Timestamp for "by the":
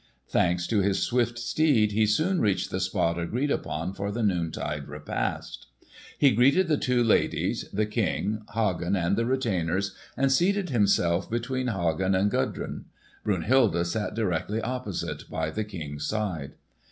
15.29-15.63